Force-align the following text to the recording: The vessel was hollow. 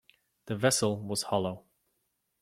The 0.47 0.55
vessel 0.55 0.99
was 0.99 1.21
hollow. 1.21 1.65